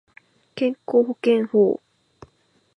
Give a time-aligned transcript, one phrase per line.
[0.55, 1.79] 健康保険法